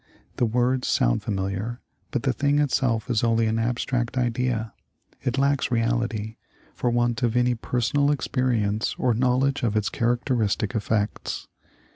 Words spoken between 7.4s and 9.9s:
personal experience or knowledge of its